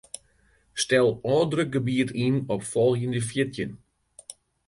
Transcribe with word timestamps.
Stel 0.81 1.07
ôfdrukgebiet 1.33 2.09
yn 2.25 2.35
op 2.55 2.61
folgjende 2.71 3.21
fjirtjin. 3.29 3.71